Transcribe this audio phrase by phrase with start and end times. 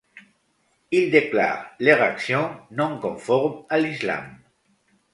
[0.89, 4.35] Il déclara leurs actions non conformes à l'Islam.